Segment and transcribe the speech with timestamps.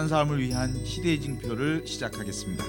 [0.00, 2.64] 가난한 사람을 위한 시대의 징표를 시작하겠습니다.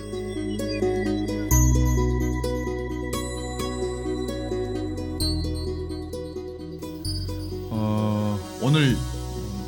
[7.69, 8.95] 어, 오늘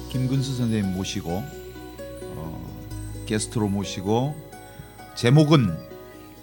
[0.09, 1.43] 김근수 선생님 모시고
[2.35, 4.35] 어, 게스트로 모시고
[5.15, 5.77] 제목은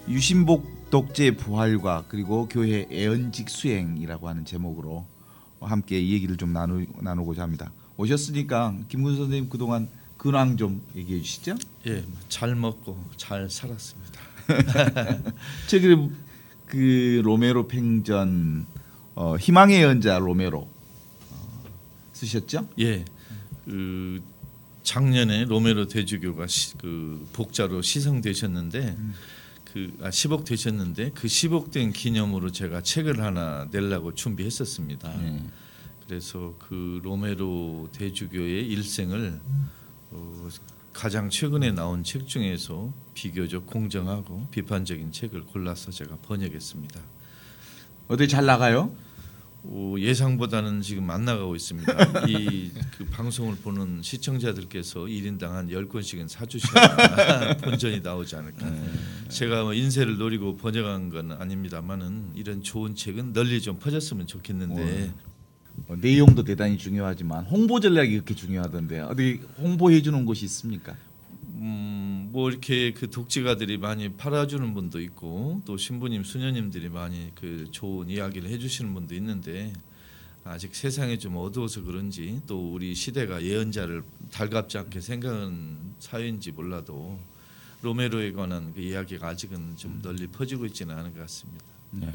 [0.08, 5.04] 유신복 독재 부활과 그리고 교회 애언직 수행이라고 하는 제목으로
[5.60, 7.72] 함께 이 얘기를 좀 나누, 나누고자 합니다.
[7.96, 9.88] 오셨으니까 김근수 선생님 그동안
[10.20, 11.56] 근황 좀 얘기해 주시죠.
[11.86, 14.20] 예, 잘 먹고 잘 살았습니다.
[15.66, 16.10] 최근에
[16.66, 18.66] 그 로메로 팽전
[19.14, 21.62] 어, 희망의 연자 로메로 어,
[22.12, 22.68] 쓰셨죠?
[22.80, 23.06] 예,
[23.64, 24.22] 그
[24.82, 28.98] 작년에 로메로 대주교가 시, 그 복자로 시성되셨는데
[29.72, 35.16] 그 아, 시복되셨는데 그 시복된 기념으로 제가 책을 하나 내려고 준비했었습니다.
[35.16, 35.46] 네.
[36.06, 39.59] 그래서 그 로메로 대주교의 일생을 어,
[40.92, 47.00] 가장 최근에 나온 책 중에서 비교적 공정하고 비판적인 책을 골라서 제가 번역했습니다.
[48.08, 48.94] 어디 잘 나가요?
[49.62, 51.92] 어, 예상보다는 지금 안 나가고 있습니다.
[52.28, 58.70] 이 그 방송을 보는 시청자들께서 1인당 한 10권씩은 사주셔야 본전이 나오지 않을까.
[59.30, 65.29] 제가 뭐 인쇄를 노리고 번역한 건 아닙니다만은 이런 좋은 책은 널리 좀 퍼졌으면 좋겠는데 어,
[65.88, 70.96] 내용도 대단히 중요하지만 홍보 전략이 그렇게 중요하던데 어디 홍보해 주는 곳이 있습니까?
[71.56, 78.08] 음, 뭐 이렇게 그 독지가들이 많이 팔아주는 분도 있고 또 신부님 수녀님들이 많이 그 좋은
[78.08, 79.72] 이야기를 해주시는 분도 있는데
[80.44, 84.02] 아직 세상이 좀 어두워서 그런지 또 우리 시대가 예언자를
[84.32, 87.18] 달갑지 않게 생각하는 사회인지 몰라도
[87.82, 91.64] 로메로에 관한 그 이야기가 아직은 좀 널리 퍼지고 있지는 않은 것 같습니다.
[91.90, 92.12] 네.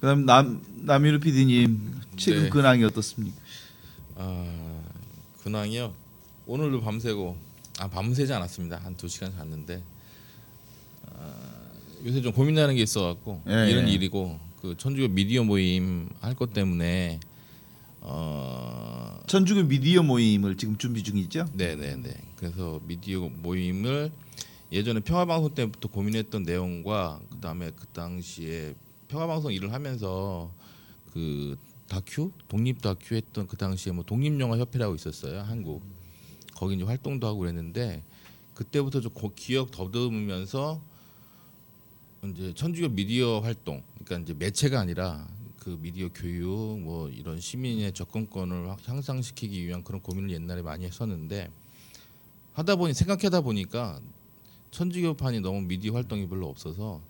[0.00, 2.48] 그다음 남 남유루 PD님 최근 네.
[2.50, 3.36] 근황이 어떻습니까?
[4.16, 4.80] 아
[5.42, 5.92] 근황이요.
[6.46, 7.36] 오늘도 밤새고
[7.78, 8.78] 아 밤새지 않았습니다.
[8.82, 9.82] 한 두 시간 잤는데
[11.06, 11.32] 아,
[12.04, 13.92] 요새 좀 고민하는 게 있어갖고 예, 이런 예.
[13.92, 17.18] 일이고 그 천주교 미디어 모임 할 것 때문에
[18.00, 21.46] 어 천주교 미디어 모임을 지금 준비 중이죠?
[21.54, 22.14] 네네네.
[22.36, 24.10] 그래서 미디어 모임을
[24.70, 28.74] 예전에 평화방송 때부터 고민했던 내용과 그 다음에 그 당시에
[29.08, 30.52] 평화방송 일을 하면서
[31.12, 31.56] 그
[31.88, 32.30] 다큐?
[32.48, 35.82] 독립 다큐 했던 그 당시에 뭐 독립영화 협회라고 있었어요 한국.
[36.54, 38.02] 거기 이제 활동도 하고 그랬는데
[38.54, 40.82] 그때부터 좀 고- 기억 더듬으면서
[42.24, 45.28] 이제 천주교 미디어 활동 그러니까 이제 매체가 아니라
[45.60, 51.50] 그 미디어 교육 뭐 이런 시민의 접근권을 확- 향상시키기 위한 그런 고민을 옛날에 많이 했었는데
[52.54, 54.00] 하다 보니 생각하다 보니까
[54.72, 57.00] 천주교판이 너무 미디어 활동이 별로 없어서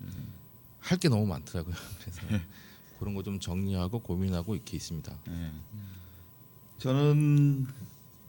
[0.81, 1.75] 할 게 너무 많더라고요.
[2.01, 2.21] 그래서
[2.99, 5.17] 그런 거 좀 정리하고 고민하고 이렇게 있습니다.
[5.27, 5.51] 네.
[6.79, 7.67] 저는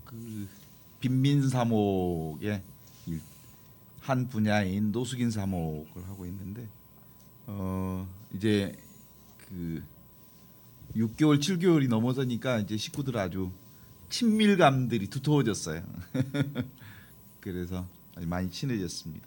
[0.04, 0.48] 그
[1.00, 2.62] 빈민 사목의
[3.06, 3.20] 일-
[4.00, 6.68] 한 분야인 노숙인 사목을 하고 있는데
[7.46, 8.76] 어 이제
[9.48, 9.82] 그
[10.96, 13.52] 6개월 7개월이 넘어서니까 이제 식구들 아주
[14.08, 15.82] 친밀감들이 두터워졌어요.
[17.40, 19.26] 그래서 많이 친해졌습니다.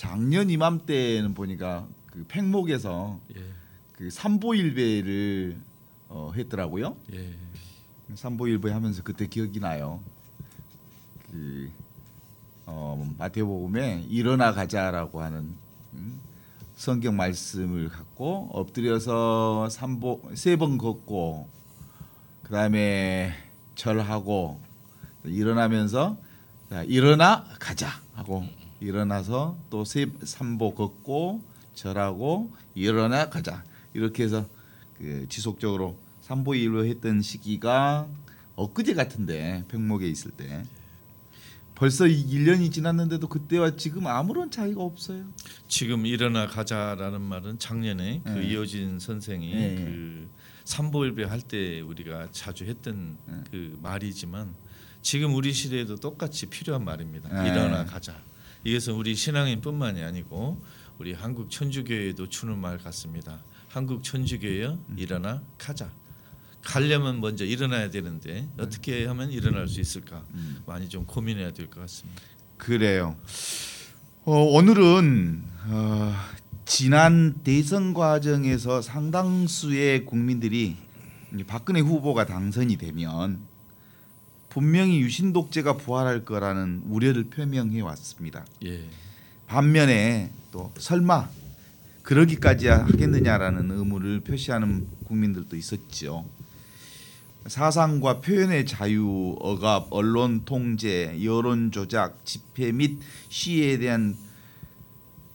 [0.00, 3.44] 그 작년 이맘때는 보니까 그 팽목에서 예,
[3.92, 5.60] 그 삼보일배를
[6.08, 6.96] 어, 했더라고요.
[7.12, 7.34] 예,
[8.14, 10.00] 삼보일배 하면서 그때 기억이 나요.
[11.30, 11.70] 그
[12.64, 15.54] 어, 마태복음에 일어나 가자라고 하는
[15.92, 16.18] 음,
[16.76, 21.46] 성경 말씀을 갖고 엎드려서 삼보 세 번 걷고
[22.42, 23.34] 그 다음에
[23.74, 24.60] 절하고
[25.24, 26.16] 일어나면서
[26.70, 28.46] 자, 일어나 가자 하고
[28.80, 31.42] 일어나서 또세 삼보 걷고
[31.74, 33.62] 절하고 일어나 가자
[33.94, 34.46] 이렇게 해서
[34.98, 38.08] 그 지속적으로 삼보일로 했던 시기가
[38.56, 40.64] 엊그제 같은데 백목에 있을 때
[41.74, 45.24] 벌써 1년이 지났는데도 그때와 지금 아무런 차이가 없어요.
[45.66, 48.48] 지금 일어나 가자라는 말은 작년에 그 네.
[48.48, 49.74] 이호진 선생이 네.
[49.76, 50.28] 그
[50.64, 53.34] 삼보일배 할 때 우리가 자주 했던 네.
[53.50, 54.54] 그 말이지만
[55.00, 57.42] 지금 우리 시대에도 똑같이 필요한 말입니다.
[57.42, 57.50] 네.
[57.50, 58.14] 일어나 가자.
[58.64, 60.62] 이것은 우리 신앙인뿐만이 아니고
[60.98, 63.42] 우리 한국 천주교회도 주는 말 같습니다.
[63.68, 64.96] 한국 천주교여 음.
[64.98, 65.90] 일어나 가자.
[66.62, 70.62] 가려면 먼저 일어나야 되는데 어떻게 하면 일어날 수 있을까 음.
[70.66, 72.20] 많이 좀 고민해야 될 것 같습니다.
[72.58, 73.16] 그래요.
[74.24, 76.14] 어, 오늘은 어,
[76.66, 80.76] 지난 대선 과정에서 상당수의 국민들이
[81.38, 83.40] 이 박근혜 후보가 당선이 되면
[84.50, 88.44] 분명히 유신 독재가 부활할 거라는 우려를 표명해 왔습니다.
[88.64, 88.84] 예.
[89.46, 91.30] 반면에 또 설마
[92.02, 96.26] 그러기까지 하겠느냐라는 의무를 표시하는 국민들도 있었죠.
[97.46, 102.98] 사상과 표현의 자유, 억압, 언론 통제, 여론 조작, 집회 및
[103.28, 104.16] 시위에 대한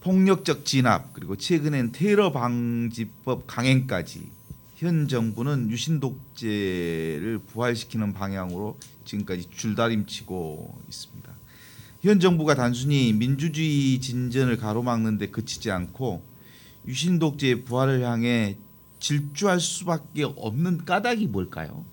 [0.01, 4.29] 폭력적 진압 그리고 최근엔 테러 방지법 강행까지
[4.75, 11.33] 현 정부는 유신 독재를 부활시키는 방향으로 지금까지 줄다림치고 있습니다.
[12.01, 16.24] 현 정부가 단순히 민주주의 진전을 가로막는 데 그치지 않고
[16.88, 18.57] 유신 독재의 부활을 향해
[19.00, 21.86] 질주할 수밖에 없는 까닭이 뭘까요?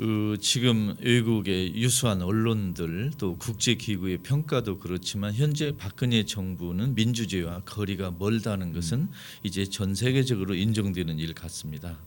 [0.00, 8.14] 그 지금 외국의 유수한 언론들 또 국제 기구의 평가도 그렇지만 현재 박근혜 정부는 민주주의와 거리가
[8.18, 9.10] 멀다는 것은
[9.42, 11.98] 이제 전 세계적으로 인정되는 일 같습니다.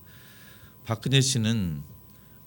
[0.85, 1.83] 박근혜 씨는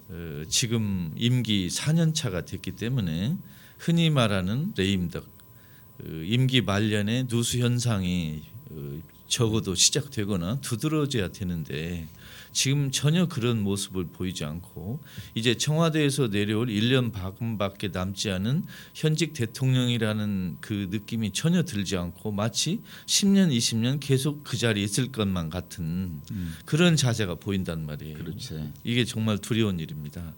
[0.09, 3.37] 어, 지금 임기 4년 차가 됐기 때문에
[3.79, 12.09] 흔히 말하는 레임덕 어, 임기 말년에 누수 현상이 어, 적어도 시작되거나 두드러져야 되는데
[12.57, 14.99] 지금 전혀 그런 모습을 보이지 않고
[15.35, 18.65] 이제 청와대에서 내려올 1년 반밖에 남지 않은
[18.95, 25.51] 현직 대통령이라는 그 느낌이 전혀 들지 않고 마치 10년 20년 계속 그 자리에 있을 것만
[25.51, 26.23] 같은
[26.65, 28.17] 그런 자세가 보인단 말이에요.
[28.17, 28.73] 그렇지.
[28.85, 30.35] 이게 정말 두려운 일입니다.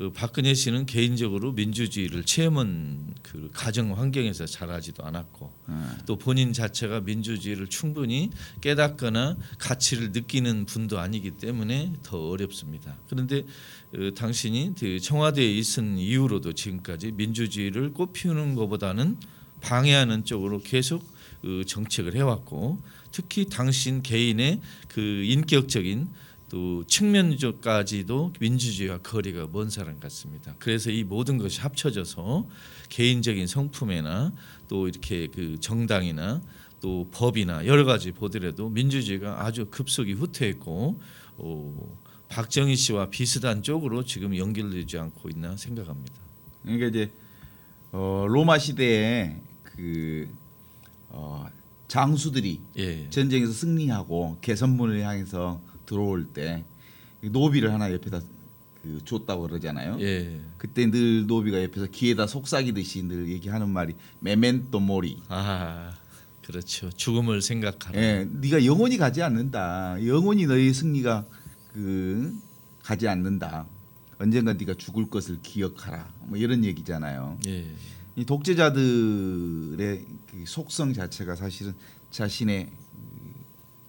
[0.00, 5.52] 어, 박근혜 씨는 개인적으로 민주주의를 체험한 그 가정 환경에서 자라지도 않았고
[6.06, 8.30] 또 본인 자체가 민주주의를 충분히
[8.60, 12.96] 깨닫거나 가치를 느끼는 분도 아니기 때문에 더 어렵습니다.
[13.08, 13.44] 그런데
[13.94, 19.16] 어, 당신이 그 청와대에 있은 이후로도 지금까지 민주주의를 꽃피우는 것보다는
[19.60, 21.02] 방해하는 쪽으로 계속
[21.44, 22.78] 어, 정책을 해왔고
[23.10, 26.08] 특히 당신 개인의 그 인격적인
[26.48, 30.54] 또 측면적까지도 민주주의와 거리가 먼 사람 같습니다.
[30.58, 32.46] 그래서 이 모든 것이 합쳐져서
[32.88, 34.32] 개인적인 성품에나
[34.68, 36.40] 또 이렇게 그 정당이나
[36.80, 40.98] 또 법이나 여러 가지 보더라도 민주주의가 아주 급속히 후퇴했고
[41.38, 41.96] 어,
[42.28, 46.14] 박정희 씨와 비슷한 쪽으로 지금 연결되지 않고 있나 생각합니다.
[46.62, 47.10] 그러니까 이제
[47.92, 50.28] 어, 로마 시대에 그
[51.08, 51.46] 어,
[51.88, 53.10] 장수들이 예.
[53.10, 56.64] 전쟁에서 승리하고 개선문을 향해서 들어올 때
[57.22, 58.20] 노비를 하나 옆에다
[58.82, 59.96] 그 줬다고 그러잖아요.
[60.00, 60.38] 예.
[60.58, 65.20] 그때 늘 노비가 옆에서 귀에다 속삭이듯이 늘 얘기하는 말이 메멘토 모리.
[65.28, 65.92] 아
[66.44, 66.90] 그렇죠.
[66.90, 68.00] 죽음을 생각하라.
[68.00, 70.06] 예, 네가 영원히 가지 않는다.
[70.06, 71.26] 영원히 너의 승리가
[71.72, 72.38] 그
[72.82, 73.66] 가지 않는다.
[74.18, 76.12] 언젠가 네가 죽을 것을 기억하라.
[76.26, 77.38] 뭐 이런 얘기잖아요.
[77.46, 77.66] 예.
[78.16, 81.74] 이 독재자들의 그 속성 자체가 사실은
[82.10, 82.70] 자신의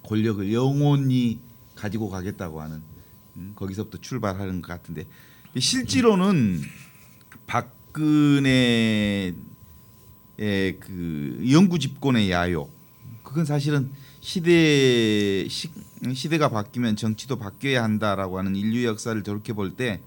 [0.04, 1.40] 권력을 영원히
[1.80, 2.81] 가지고 가겠다고 하는
[3.38, 5.08] 음, 거기서부터 출발하는 것 같은데.
[5.58, 6.62] 실제로는
[7.48, 9.34] 박근혜의
[10.38, 12.72] 그 영구 집권의 야욕
[13.24, 13.90] 그건 사실은
[14.22, 15.70] 시대 시,
[16.14, 20.02] 시대가 바뀌면 정치도 바뀌어야 한다라고 하는 인류 역사를 돌이켜 볼때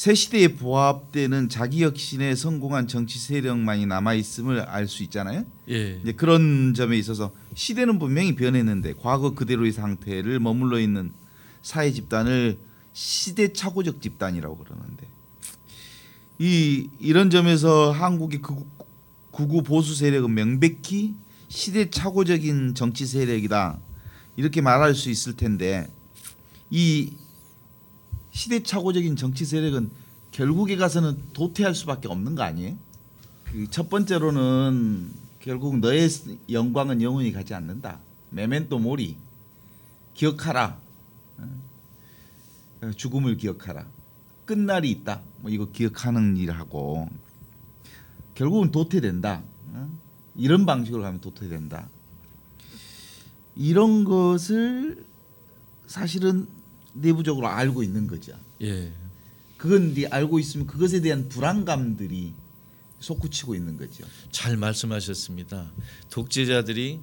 [0.00, 5.44] 새 시대에 부합되는 자기 혁신에 성공한 정치 세력만이 남아 있음을 알 수 있잖아요.
[5.68, 6.00] 예.
[6.02, 11.12] 이제 그런 점에 있어서 시대는 분명히 변했는데 과거 그대로의 상태를 머물러 있는
[11.60, 12.56] 사회 집단을
[12.94, 15.06] 시대착오적 집단이라고 그러는데
[16.38, 18.64] 이 이런 점에서 한국의 극우,
[19.32, 21.14] 극우 보수 세력은 명백히
[21.48, 23.78] 시대착오적인 정치 세력이다
[24.36, 25.92] 이렇게 말할 수 있을 텐데
[26.70, 27.12] 이
[28.32, 29.90] 시대착오적인 정치 세력은
[30.30, 32.76] 결국에 가서는 도태할 수밖에 없는 거 아니에요?
[33.44, 35.10] 그 첫 번째로는
[35.40, 36.08] 결국 너의
[36.50, 37.98] 영광은 영원히 가지 않는다.
[38.30, 39.16] 메멘토 모리.
[40.14, 40.78] 기억하라.
[41.38, 42.90] 어?
[42.96, 43.86] 죽음을 기억하라.
[44.44, 45.22] 끝날이 있다.
[45.38, 47.08] 뭐 이거 기억하는 일하고
[48.34, 49.42] 결국은 도태된다.
[49.72, 49.90] 어?
[50.36, 51.88] 이런 방식으로 가면 도태된다.
[53.56, 55.04] 이런 것을
[55.86, 56.46] 사실은
[56.92, 58.32] 내부적으로 알고 있는 거죠.
[58.62, 58.92] 예.
[59.56, 62.32] 그건 네 알고 있으면 그것에 대한 불안감들이
[63.00, 64.04] 솟구치고 있는 거죠.
[64.30, 65.70] 잘 말씀하셨습니다.
[66.10, 67.00] 독재자들이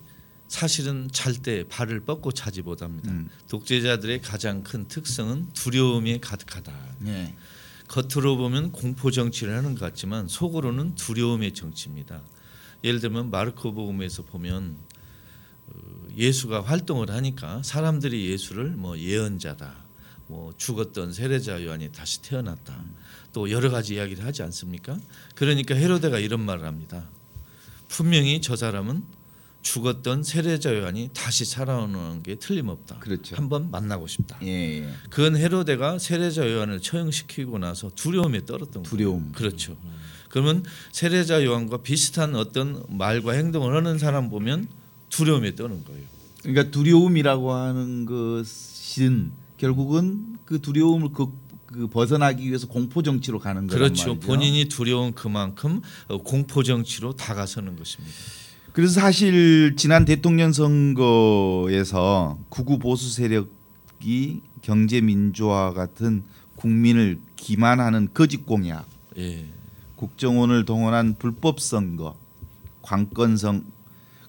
[0.47, 3.11] 사실은 잘 때 발을 뻗고 차지 못합니다.
[3.11, 3.29] 음.
[3.49, 6.73] 독재자들의 가장 큰 특성은 두려움에 가득하다.
[6.99, 7.35] 네.
[7.87, 12.21] 겉으로 보면 공포 정치를 하는 것 같지만 속으로는 두려움의 정치입니다.
[12.83, 14.96] 예를 들면 마르코 복음에서 보면 어,
[16.17, 19.75] 예수가 활동을 하니까 사람들이 예수를 뭐 예언자다,
[20.27, 22.83] 뭐 죽었던 세례자 요한이 다시 태어났다,
[23.33, 24.97] 또 여러 가지 이야기를 하지 않습니까?
[25.35, 27.07] 그러니까 헤로데가 이런 말을 합니다.
[27.87, 29.03] 분명히 저 사람은
[29.61, 32.99] 죽었던 세례자 요한이 다시 살아오는 게 틀림없다.
[32.99, 33.35] 그렇죠.
[33.35, 34.39] 한번 만나고 싶다.
[34.43, 34.93] 예, 예.
[35.09, 38.89] 그건 헤로데가 세례자 요한을 처형시키고 나서 두려움에 떨었던 거예요.
[38.89, 39.31] 두려움.
[39.33, 39.77] 그렇죠.
[40.29, 44.67] 그러면 세례자 요한과 비슷한 어떤 말과 행동을 하는 사람 보면
[45.17, 46.03] 두려움에 떠는 거예요.
[46.43, 51.27] 그러니까 두려움이라고 하는 것은 결국은 그 두려움을 그,
[51.65, 54.09] 그 벗어나기 위해서 공포 정치로 가는 거란 그렇죠.
[54.09, 54.27] 말이죠.
[54.27, 58.15] 본인이 두려운 그만큼 어, 공포 정치로 다가서는 것입니다.
[58.71, 66.23] 그래서 사실 지난 대통령 선거에서 구구 보수 세력이 경제 민주화 같은
[66.55, 68.85] 국민을 기만하는 거짓 공약,
[69.17, 69.45] 예.
[69.95, 72.15] 국정원을 동원한 불법 선거,
[72.83, 73.63] 관건성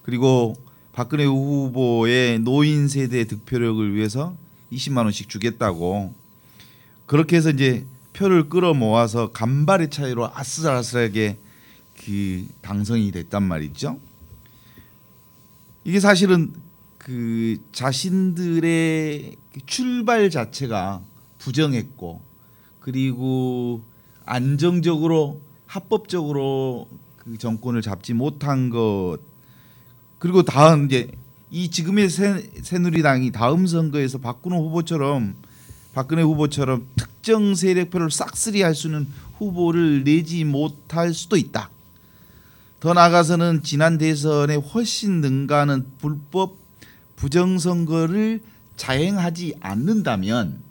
[0.01, 0.55] 그리고
[0.99, 4.35] 박근혜 후보의 노인 세대 득표력을 위해서
[4.73, 6.13] 20만 원씩 주겠다고
[7.05, 11.37] 그렇게 해서 이제 표를 끌어 모아서 간발의 차이로 아슬아슬하게
[12.03, 13.97] 그 당선이 됐단 말이죠.
[15.85, 16.51] 이게 사실은
[16.97, 19.37] 그 자신들의
[19.67, 21.01] 출발 자체가
[21.37, 22.19] 부정했고
[22.81, 23.81] 그리고
[24.25, 29.28] 안정적으로 합법적으로 그 정권을 잡지 못한 것
[30.19, 31.09] 그리고 다음 이제
[31.49, 35.35] 이 지금의 새, 새누리당이 다음 선거에서 박근혜 후보처럼
[35.93, 39.07] 박근혜 후보처럼 특정 세력표를 싹쓸이 할 수 있는
[39.37, 41.69] 후보를 내지 못할 수도 있다.
[42.79, 46.57] 더 나아가서는 지난 대선에 훨씬 능가하는 불법
[47.15, 48.41] 부정선거를
[48.77, 50.61] 자행하지 않는다면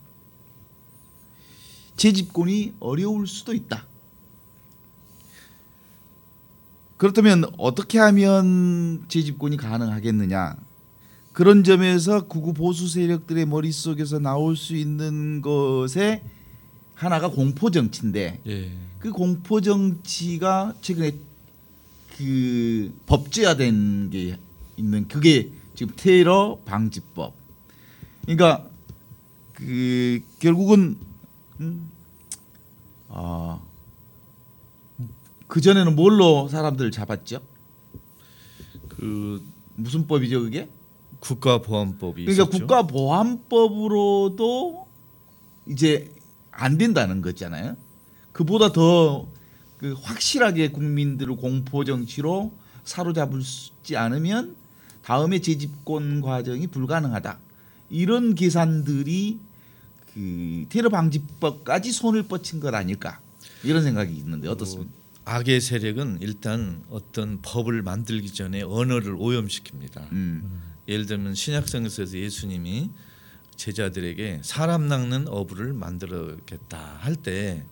[1.96, 3.84] 재집권이 어려울 수도 있다.
[6.98, 10.56] 그렇다면 어떻게 하면 재집권이 가능하겠느냐?
[11.32, 16.22] 그런 점에서 구구 보수 세력들의 머릿속에서 나올 수 있는 것에
[16.94, 18.72] 하나가 공포 정치인데 예.
[18.98, 21.12] 그 공포 정치가 최근에
[22.16, 24.36] 그 법제화된 게
[24.76, 27.34] 있는 그게 지금 테러 방지법.
[28.22, 28.68] 그러니까
[29.54, 30.98] 그 결국은
[31.60, 31.88] 음,
[33.08, 33.60] 아,
[35.48, 37.40] 그 전에는 뭘로 사람들을 잡았죠?
[38.88, 40.68] 그 무슨 법이죠 그게?
[41.20, 42.58] 국가보안법이 그러니까 있었죠.
[42.58, 44.86] 국가보안법으로도
[45.66, 46.14] 이제
[46.52, 47.76] 안 된다는 거잖아요.
[48.32, 49.26] 그보다 더
[49.78, 52.52] 그 확실하게 국민들을 공포 정치로
[52.84, 54.56] 사로잡을 수 있지 않으면
[55.02, 57.38] 다음에 재집권 과정이 불가능하다.
[57.88, 59.38] 이런 계산들이
[60.12, 63.20] 그 테러 방지법까지 손을 뻗친 것 아닐까
[63.62, 64.92] 이런 생각이 있는데 어떻습니까?
[65.28, 70.10] 악의 세력은 일단 어떤 법을 만들기 전에 언어를 오염시킵니다.
[70.12, 72.90] 음, 예를 들면 신약성에서 예수님이
[73.54, 77.66] 제자들에게 사람 낚는 어부를 만들어겠다 할 때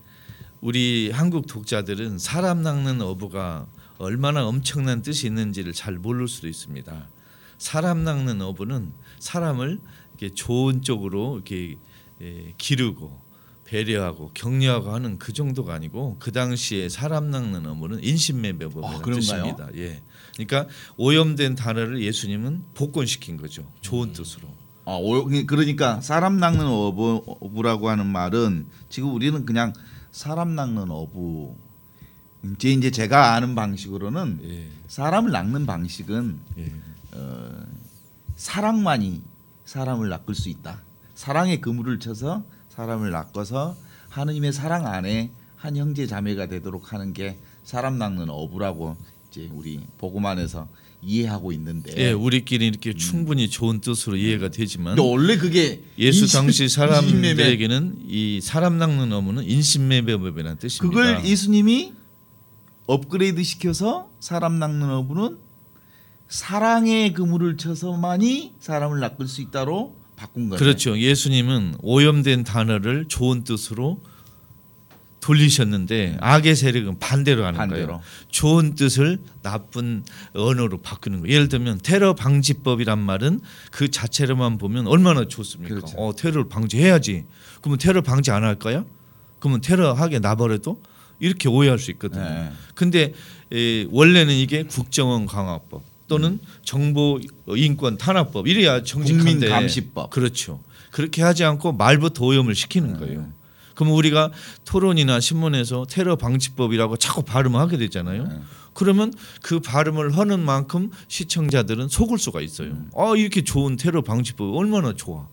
[0.60, 7.08] 우리 한국 독자들은 사람 낚는 어부가 얼마나 엄청난 뜻이 있는지를 잘 모를 수도 있습니다.
[7.56, 9.80] 사람 낚는 어부는 사람을
[10.18, 11.78] 이렇게 좋은 쪽으로 이렇게
[12.20, 13.18] 예, 기르고
[13.66, 19.02] 배려하고 격려하고 하는 그 정도가 아니고 그 당시에 사람 낚는 어부는 인신매매법이라는 아?
[19.02, 19.68] 뜻입니다.
[19.76, 20.02] 예.
[20.34, 23.66] 그러니까 오염된 단어를 예수님은 복권시킨 거죠.
[23.80, 24.48] 좋은 뜻으로.
[24.84, 29.72] 아, 오- 그러니까 사람 낚는 어부, 어부라고 하는 말은 지금 우리는 그냥
[30.12, 31.56] 사람 낚는 어부.
[32.52, 34.68] 이제 이제 제가 아는 방식으로는 예.
[34.86, 36.72] 사람을 낚는 방식은 예.
[37.12, 37.66] 어,
[38.36, 39.22] 사랑만이
[39.64, 40.82] 사람을 낚을 수 있다.
[41.16, 42.44] 사랑의 그물을 쳐서
[42.76, 43.74] 사람을 낚아서
[44.10, 48.96] 하느님의 사랑 안에 한 형제 자매가 되도록 하는 게 사람 낚는 어부라고
[49.30, 50.68] 이제 우리 복음안에서
[51.02, 51.92] 이해하고 있는데.
[51.96, 56.68] 예, 우리끼리 이렇게 충분히 좋은 뜻으로 이해가 되지만 원래 그게 예수 인신- 당시.
[56.68, 60.88] 사람들에게는 이 사람 낚는 어무는 인신매매법이라는 뜻입니다.
[61.00, 61.94] 그걸 예수님이
[62.86, 65.38] 업그레이드 시켜서 사람 낚는 어부는
[66.28, 70.58] 사랑의 그물을 쳐서만이 사람을 낚을 수 있다로 바꾼 거예요.
[70.58, 70.98] 그렇죠.
[70.98, 74.00] 예수님은 오염된 단어를 좋은 뜻으로
[75.20, 77.86] 돌리셨는데 악의 세력은 반대로 하는 반대로.
[77.86, 78.02] 거예요.
[78.28, 80.04] 좋은 뜻을 나쁜
[80.34, 81.34] 언어로 바꾸는 거예요.
[81.34, 83.40] 예를 들면 테러 방지법이란 말은
[83.72, 85.74] 그 자체로만 보면 얼마나 좋습니까?
[85.74, 85.96] 그렇죠.
[85.98, 87.24] 어, 테러를 방지해야지.
[87.60, 88.86] 그러면 테러 방지 안 할까요?
[89.40, 90.80] 그러면 테러하게 나버려도
[91.18, 92.22] 이렇게 오해할 수 있거든요.
[92.22, 92.52] 네.
[92.74, 93.12] 근데
[93.52, 97.20] 에, 원래는 이게 국정원 강화법 또는 정보
[97.56, 100.10] 인권 탄압법 이래야 정직한데 국민 감시법.
[100.10, 100.60] 그렇죠.
[100.90, 102.98] 그렇게 하지 않고 말부터 오염을 시키는 네.
[102.98, 103.28] 거예요.
[103.74, 104.32] 그럼 우리가
[104.64, 108.26] 토론이나 신문에서 테러 방지법이라고 자꾸 발음을 하게 되잖아요.
[108.26, 108.40] 네.
[108.72, 112.68] 그러면 그 발음을 하는 만큼 시청자들은 속을 수가 있어요.
[112.70, 112.90] 음.
[112.96, 115.28] 아 이렇게 좋은 테러 방지법 얼마나 좋아.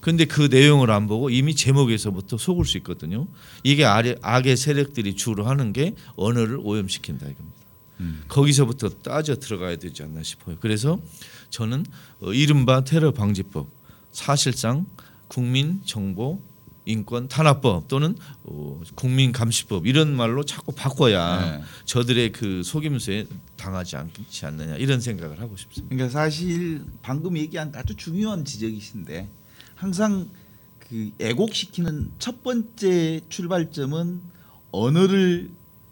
[0.00, 3.26] 근데 그 내용을 안 보고 이미 제목에서부터 속을 수 있거든요.
[3.64, 7.57] 이게 악의 세력들이 주로 하는 게 언어를 오염시킨다 이겁니다.
[8.00, 8.22] 음.
[8.28, 10.56] 거기서부터 따져 들어가야 되지 않나 싶어요.
[10.60, 11.00] 그래서
[11.50, 11.84] 저는
[12.20, 13.68] 어, 이른바 테러 방지법
[14.12, 14.86] 사실상
[15.28, 16.40] 국민 정보
[16.88, 21.64] 인권 탄압법 또는 어, 국민 감시법 이런 말로 자꾸 바꿔야 네.
[21.84, 23.26] 저들의 그 속임수에
[23.56, 25.94] 당하지 않지 않느냐 이런 생각을 하고 싶습니다.
[25.94, 29.28] 그러니까 사실 방금 얘기한 아주 중요한 지적이신데
[29.74, 30.30] 항상
[30.78, 34.22] 그 애곡시키는 첫 번째 출발점은
[34.72, 35.50] 언어를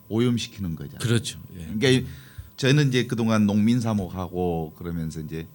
[0.08, 0.98] 오염시키는 거잖아요.
[0.98, 1.38] 그렇죠.
[1.58, 1.66] 예.
[1.78, 2.08] 그러니까
[2.56, 5.46] 저는 이제 그동안 농민 사목하고 그러면서 이제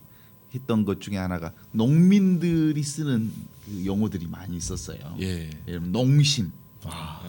[0.53, 3.31] 했던 것 중에 하나가 농민들이 쓰는
[3.65, 4.99] 그 용어들이 많이 있었어요.
[5.19, 5.49] 예.
[5.67, 6.51] 예를 농심.
[6.83, 7.21] 아,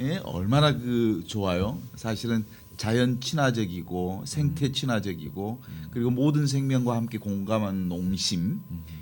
[0.00, 1.80] 예, 얼마나 그 좋아요.
[1.94, 2.44] 사실은
[2.76, 8.60] 자연 친화적이고 생태 친화적이고 그리고 모든 생명과 함께 공감하는 농심.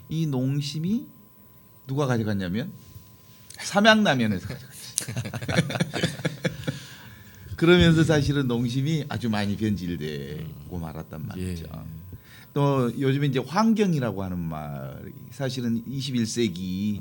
[0.09, 1.06] 이 농심이
[1.87, 2.71] 누가 가져갔냐면
[3.61, 5.30] 삼양라면에서 가져갔어요.
[7.56, 11.64] 그러면서 사실은 농심이 아주 많이 변질되고 말았단 말이죠.
[11.64, 12.04] 예.
[12.52, 17.00] 또 요즘에 이제 환경이라고 하는 말이 사실은 21세기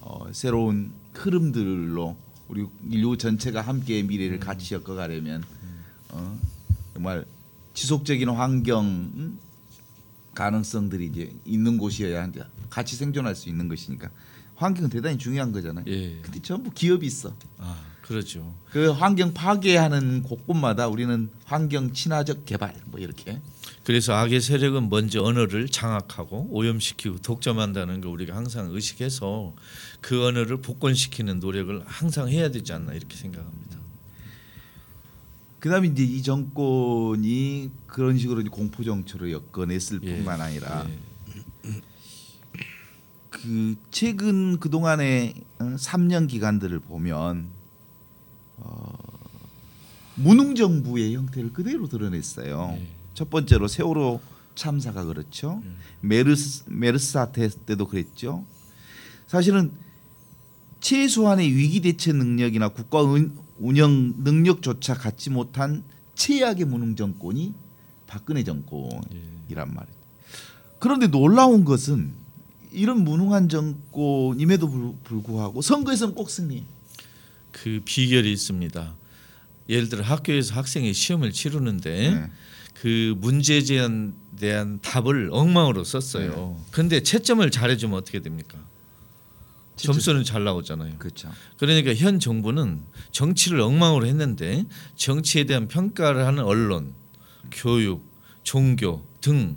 [0.00, 2.16] 어, 새로운 흐름들로
[2.48, 5.42] 우리 인류 전체가 함께 미래를 같이 엮어가려면
[6.10, 6.38] 어,
[6.94, 7.24] 정말
[7.74, 9.38] 지속적인 환경 음,
[10.34, 14.10] 가능성들이 이제 있는 곳이어야 이제 같이 생존할 수 있는 것이니까
[14.56, 15.84] 환경은 대단히 중요한 거잖아요.
[15.86, 16.18] 예.
[16.20, 17.34] 근데 전부 기업이 있어.
[17.58, 17.80] 아,
[18.10, 18.52] 그렇죠.
[18.72, 23.40] 그 환경 파괴하는 곳곳마다 우리는 환경 친화적 개발 뭐 이렇게
[23.84, 29.54] 그래서 악의 세력은 먼저 언어를 장악하고 오염시키고 독점한다는 걸 우리가 항상 의식해서
[30.00, 33.78] 그 언어를 복권시키는 노력을 항상 해야 되지 않나 이렇게 생각합니다.
[35.60, 40.16] 그다음에 이제 이 정권이 그런 식으로 공포 정처를 엮어냈을 예.
[40.16, 41.80] 뿐만 아니라 예.
[43.30, 47.59] 그 최근 그 동안의 3년 기간들을 보면
[48.60, 48.92] 어,
[50.16, 52.76] 무능 정부의 형태를 그대로 드러냈어요.
[52.78, 52.86] 예.
[53.14, 54.20] 첫 번째로 세월호
[54.54, 55.60] 참사가 그렇죠.
[55.64, 55.76] 음.
[56.00, 58.44] 메르스 메르스 사태 때도 그랬죠.
[59.26, 59.72] 사실은
[60.80, 67.54] 최소한의 위기 대처 능력이나 국가 운- 운영 능력조차 갖지 못한 최악의 무능 정권이
[68.06, 69.54] 박근혜 정권이란 예.
[69.54, 70.00] 말이에요.
[70.78, 72.12] 그런데 놀라운 것은
[72.72, 76.64] 이런 무능한 정권임에도 불- 불구하고 선거에서는 꼭 승리.
[77.52, 78.94] 그 비결이 있습니다.
[79.68, 82.30] 예를 들어 학교에서 학생이 시험을 치르는데 네.
[82.74, 86.60] 그 문제에 대한 답을 엉망으로 썼어요.
[86.70, 88.58] 그런데 채점을 잘해주면 어떻게 됩니까?
[89.76, 90.96] 점수는 잘 나오잖아요.
[90.98, 91.30] 그렇죠.
[91.56, 92.82] 그러니까 현 정부는
[93.12, 94.64] 정치를 엉망으로 했는데
[94.96, 96.92] 정치에 대한 평가를 하는 언론,
[97.50, 98.04] 교육,
[98.42, 99.56] 종교 등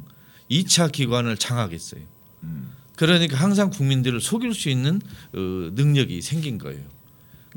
[0.50, 2.02] 2차 기관을 장악했어요.
[2.44, 2.72] 음.
[2.96, 5.02] 그러니까 항상 국민들을 속일 수 있는
[5.34, 5.40] 어,
[5.74, 6.84] 능력이 생긴 거예요.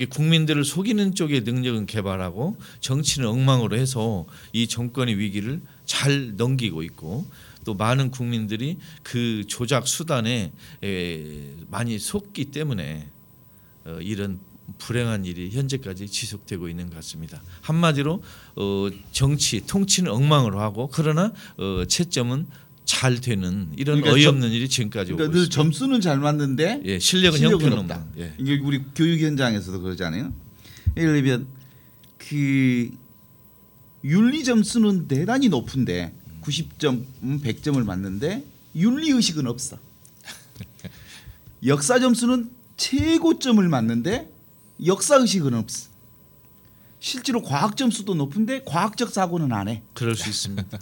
[0.04, 7.26] 국민들을 속이는 쪽의 능력은 개발하고 정치는 엉망으로 해서 이 정권의 위기를 잘 넘기고 있고
[7.64, 10.52] 또 많은 국민들이 그 조작 수단에
[10.84, 13.08] 에, 많이 속기 때문에
[13.86, 14.38] 어, 이런
[14.78, 17.42] 불행한 일이 현재까지 지속되고 있는 것 같습니다.
[17.62, 18.22] 한마디로
[18.56, 22.46] 어, 정치 통치는 엉망으로 하고 그러나 어, 채점은
[22.96, 25.62] 잘 되는 이런 그러니까 어이없는 일이 지금까지 오고 그러니까 늘 있습니다.
[25.62, 27.94] 점수는 잘 맞는데 예, 실력은, 실력은 형편없는.
[27.94, 28.06] 없다.
[28.18, 28.32] 예.
[28.38, 30.32] 이게 우리 교육 현장에서도 그러잖아요.
[30.96, 31.46] 예를 들면
[32.16, 32.90] 그
[34.02, 39.76] 윤리 점수는 대단히 높은데 90점, 100점을 맞는데 윤리 의식은 없어.
[41.66, 44.30] 역사 점수는 최고점을 맞는데
[44.86, 45.90] 역사 의식은 없어.
[46.98, 49.82] 실제로 과학 점수도 높은데 과학적 사고는 안 해.
[49.92, 50.78] 그럴 수 있습니다.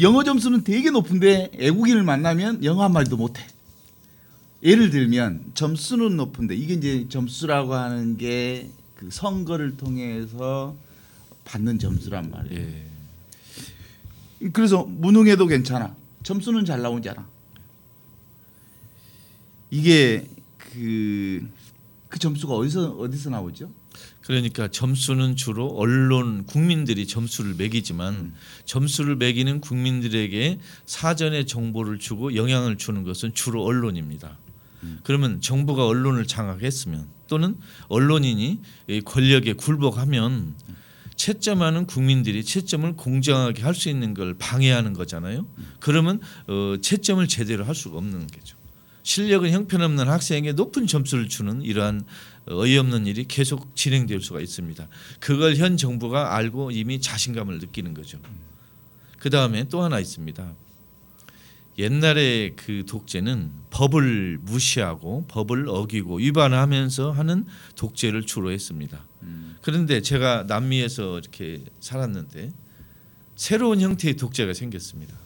[0.00, 3.42] 영어 점수는 되게 높은데 애국인을 만나면 영어 한 마디도 못해.
[4.62, 10.76] 예를 들면 점수는 높은데 이게 이제 점수라고 하는 게 그 선거를 통해서
[11.44, 12.60] 받는 점수란 말이에요.
[14.42, 14.50] 예.
[14.52, 15.94] 그래서 무능해도 괜찮아.
[16.24, 17.24] 점수는 잘 나오잖아.
[19.70, 21.48] 이게 그,
[22.08, 23.70] 그 점수가 어디서 어디서 나오죠?
[24.22, 28.34] 그러니까 점수는 주로 언론 국민들이 점수를 매기지만 음.
[28.64, 34.36] 점수를 매기는 국민들에게 사전에 정보를 주고 영향을 주는 것은 주로 언론입니다.
[34.82, 35.00] 음.
[35.02, 37.56] 그러면 정부가 언론을 장악했으면 또는
[37.88, 40.54] 언론인이 이 권력에 굴복하면
[41.16, 45.46] 채점하는 국민들이 채점을 공정하게 할 수 있는 걸 방해하는 거잖아요.
[45.80, 48.56] 그러면 어, 채점을 제대로 할 수가 없는 거죠.
[49.02, 52.04] 실력은 형편없는 학생에게 높은 점수를 주는 이러한
[52.50, 54.88] 어이없는 일이 계속 진행될 수가 있습니다.
[55.20, 58.18] 그걸 현 정부가 알고 이미 자신감을 느끼는 거죠.
[59.18, 60.54] 그 다음에 또 하나 있습니다.
[61.78, 69.04] 옛날에 그 독재는 법을 무시하고 법을 어기고 위반하면서 하는 독재를 주로 했습니다.
[69.62, 72.50] 그런데 제가 남미에서 이렇게 살았는데
[73.36, 75.16] 새로운 형태의 독재가 생겼습니다.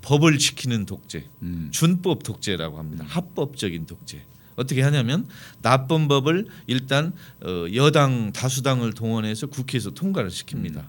[0.00, 1.24] 법을 지키는 독재.
[1.42, 1.68] 음.
[1.72, 3.04] 준법 독재라고 합니다.
[3.06, 4.24] 합법적인 독재.
[4.56, 5.26] 어떻게 하냐면
[5.62, 7.12] 나쁜 법을 일단
[7.44, 10.84] 어, 여당 다수당을 동원해서 국회에서 통과를 시킵니다.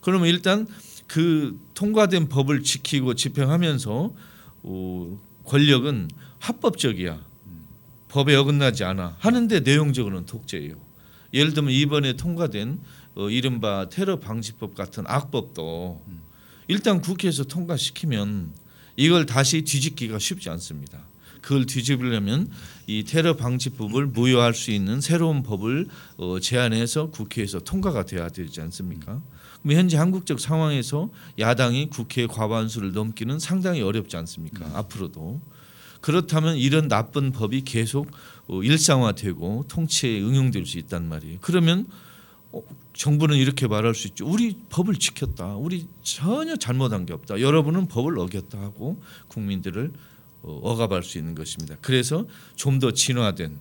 [0.00, 0.66] 그러면 일단
[1.06, 4.14] 그 통과된 법을 지키고 집행하면서
[4.62, 7.32] 어, 권력은 합법적이야.
[8.08, 10.74] 법에 어긋나지 않아 하는데 내용적으로는 독재예요.
[11.32, 12.78] 예를 들면 이번에 통과된
[13.14, 16.02] 어, 이른바 테러 방지법 같은 악법도
[16.68, 18.52] 일단 국회에서 통과시키면
[18.96, 21.06] 이걸 다시 뒤집기가 쉽지 않습니다.
[21.42, 22.48] 그걸 뒤집으려면
[22.86, 29.20] 이 테러 방지법을 무효할 수 있는 새로운 법을 어, 제안해서 국회에서 통과가 돼야 되지 않습니까?
[29.62, 34.70] 그럼 현재 한국적 상황에서 야당이 국회 과반수를 넘기는 상당히 어렵지 않습니까?
[34.74, 35.40] 앞으로도
[36.00, 38.10] 그렇다면 이런 나쁜 법이 계속
[38.48, 41.38] 어, 일상화되고 통치에 응용될 수 있단 말이에요.
[41.40, 41.86] 그러면
[42.52, 44.26] 어, 정부는 이렇게 말할 수 있죠.
[44.26, 45.56] 우리 법을 지켰다.
[45.56, 47.40] 우리 전혀 잘못한 게 없다.
[47.40, 50.11] 여러분은 법을 어겼다 하고 국민들을 어,
[50.42, 51.76] 억압할 수 있는 것입니다.
[51.80, 52.26] 그래서
[52.56, 53.58] 좀 더 진화된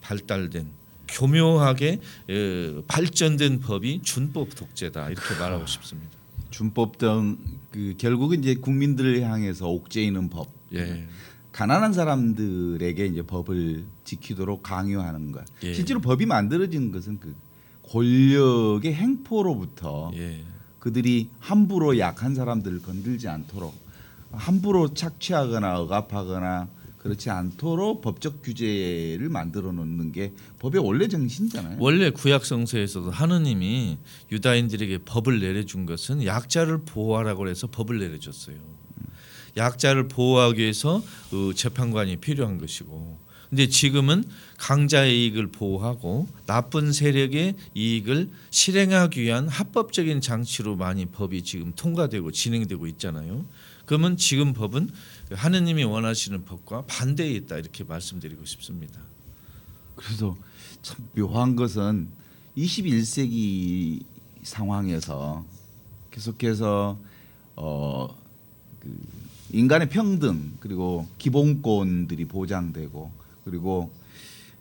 [0.00, 0.68] 발달된
[1.08, 6.10] 교묘하게 에, 발전된 법이 준법 독재다 이렇게 말하고 싶습니다.
[6.50, 10.48] 준법 등그 결국은 이제 국민들을 향해서 옥죄이는 법.
[10.74, 11.06] 예.
[11.52, 15.44] 가난한 사람들에게 이제 법을 지키도록 강요하는 것.
[15.64, 15.74] 예.
[15.74, 17.34] 실제로 법이 만들어진 것은 그
[17.88, 20.44] 권력의 행포로부터 예.
[20.78, 23.74] 그들이 함부로 약한 사람들을 건들지 않도록
[24.32, 31.78] 함부로 착취하거나 억압하거나 그렇지 않도록 법적 규제를 만들어 놓는 게 법의 원래 정신이잖아요.
[31.80, 33.98] 원래 구약 성서에서도 하느님이
[34.30, 38.56] 유다인들에게 법을 내려준 것은 약자를 보호하라고 해서 법을 내려줬어요.
[39.56, 44.22] 약자를 보호하기 위해서 어, 재판관이 필요한 것이고, 근데 지금은
[44.58, 52.86] 강자의 이익을 보호하고 나쁜 세력의 이익을 실행하기 위한 합법적인 장치로 많이 법이 지금 통과되고 진행되고
[52.88, 53.44] 있잖아요.
[53.90, 54.88] 그러면 지금 법은
[55.32, 59.00] 하느님이 원하시는 법과 반대에 있다 이렇게 말씀드리고 싶습니다.
[59.96, 60.36] 그래서
[60.80, 62.06] 참 묘한 것은
[62.56, 64.04] 21세기
[64.44, 65.44] 상황에서
[66.12, 67.00] 계속해서
[67.56, 68.16] 어,
[68.78, 68.96] 그
[69.50, 73.10] 인간의 평등 그리고 기본권들이 보장되고
[73.44, 73.90] 그리고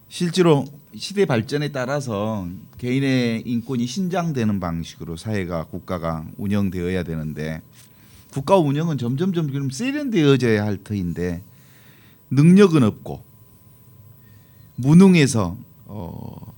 [0.07, 0.65] 실제로
[0.95, 2.47] 시대 발전에 따라서
[2.79, 7.61] 개인의 인권이 신장되는 방식으로 사회가 국가가 운영되어야 되는데
[8.31, 11.43] 국가 운영은 점점점 지금 세련되어져야 할 터인데
[12.29, 13.23] 능력은 없고
[14.75, 16.53] 무능해서 어,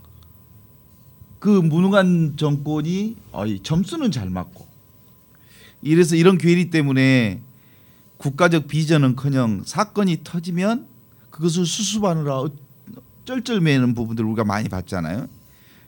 [1.39, 4.67] 그 무능한 정권이 어이, 점수는 잘 맞고
[5.81, 7.41] 이래서 이런 괴리 때문에
[8.17, 10.87] 국가적 비전은커녕 사건이 터지면
[11.31, 12.43] 그것을 수습하느라
[13.25, 15.27] 쩔쩔매는 부분들 우리가 많이 봤잖아요.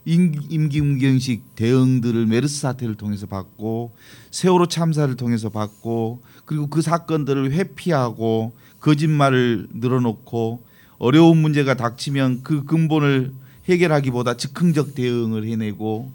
[0.06, 3.92] 임, 임기응경식 대응들을 메르스 사태를 통해서 받고
[4.30, 10.62] 세월호 참사를 통해서 받고 그리고 그 사건들을 회피하고 거짓말을 늘어놓고
[10.98, 13.32] 어려운 문제가 닥치면 그 근본을
[13.68, 16.12] 해결하기보다 즉흥적 대응을 해내고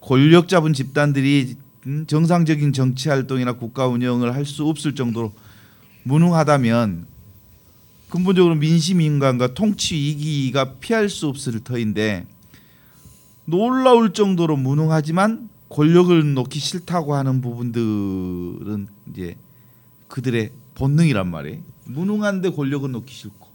[0.00, 5.32] 권력 잡은 집단들이 음, 정상적인 정치 활동이나 국가 운영을 할 수 없을 정도로
[6.02, 7.06] 무능하다면
[8.10, 12.26] 근본적으로 민심 인간과 통치 위기가 피할 수 없을 터인데
[13.48, 19.36] 놀라울 정도로 무능하지만 권력을 놓기 싫다고 하는 부분들은 이제
[20.08, 21.62] 그들의 본능이란 말이에요.
[21.86, 23.48] 무능한데 권력은 놓기 싫고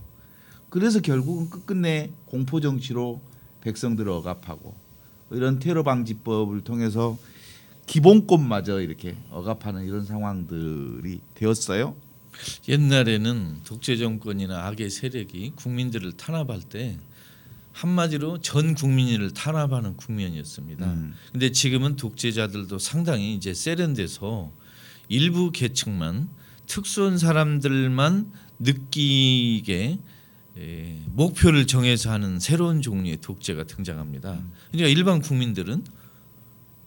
[0.69, 3.21] 그래서 결국은 끝끝내 공포 정치로
[3.61, 4.73] 백성들을 억압하고
[5.29, 7.15] 이런 테러 방지법을 통해서
[7.85, 11.95] 기본권마저 이렇게 억압하는 이런 상황들이 되었어요.
[12.67, 16.97] 옛날에는 독재 정권이나 악의 세력이 국민들을 탄압할 때
[17.73, 20.85] 한마디로 전 국민을 탄압하는 국면이었습니다.
[20.85, 21.13] 음.
[21.31, 24.51] 근데 지금은 독재자들도 상당히 이제 세련돼서
[25.09, 26.29] 일부 계층만
[26.67, 29.99] 특수한 사람들만 느끼게
[30.55, 34.39] 에, 목표를 정해서 하는 새로운 종류의 독재가 등장합니다.
[34.71, 35.83] 그러니까 일반 국민들은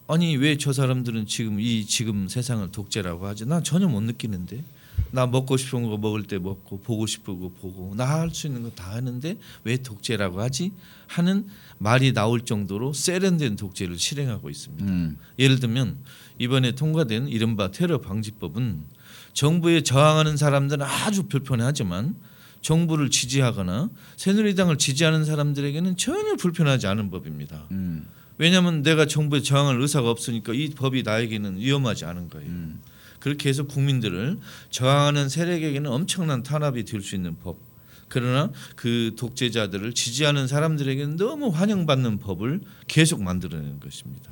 [0.09, 3.45] 아니 왜 저 사람들은 지금 이 지금 세상을 독재라고 하지?
[3.45, 4.65] 나 전혀 못 느끼는데.
[5.13, 8.63] 나 먹고 싶은 거 먹을 때 먹고 보고 싶은 거 보고 나 할 수 있는
[8.63, 10.73] 거 다 하는데 왜 독재라고 하지?
[11.07, 11.47] 하는
[11.79, 14.85] 말이 나올 정도로 세련된 독재를 실행하고 있습니다.
[14.85, 15.17] 음.
[15.39, 15.99] 예를 들면
[16.39, 18.85] 이번에 통과된 이른바 테러 방지법은
[19.33, 22.17] 정부에 저항하는 사람들은 아주 불편하지만
[22.63, 27.67] 정부를 지지하거나 새누리당을 지지하는 사람들에게는 전혀 불편하지 않은 법입니다.
[27.71, 28.07] 음.
[28.39, 32.49] 왜냐하면 내가 정부에 저항할 의사가 없으니까 이 법이 나에게는 위험하지 않은 거예요.
[32.51, 32.81] 음.
[33.27, 34.39] 그렇게 해서 국민들을
[34.71, 37.59] 저항하는 세력에게는 엄청난 탄압이 될 수 있는 법.
[38.07, 44.31] 그러나 그 독재자들을 지지하는 사람들에게는 너무 환영받는 법을 계속 만들어내는 것입니다.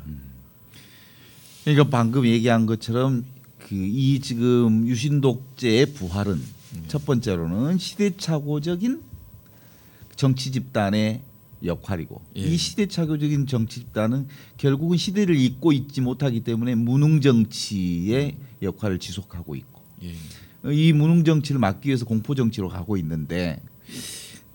[1.64, 3.24] 그러니까 방금 얘기한 것처럼
[3.58, 6.40] 그 이 지금 유신 독재의 부활은
[6.86, 9.02] 첫 번째로는 시대착오적인
[10.14, 11.20] 정치 집단의
[11.62, 12.40] 역할이고 예.
[12.40, 19.82] 이 시대착오적인 정치 집단은 결국은 시대를 잇고 있지 못하기 때문에 무능 정치의 역할을 지속하고 있고
[20.02, 20.14] 예.
[20.72, 23.60] 이 무능 정치를 막기 위해서 공포 정치로 가고 있는데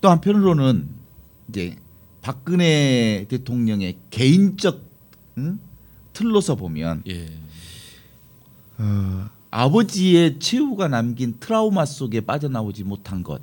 [0.00, 0.88] 또 한편으로는
[1.48, 1.76] 이제
[2.22, 4.82] 박근혜 대통령의 개인적
[5.38, 5.60] 응?
[6.12, 7.28] 틀로서 보면 예.
[8.78, 13.42] 어, 아버지의 최후가 남긴 트라우마 속에 빠져나오지 못한 것.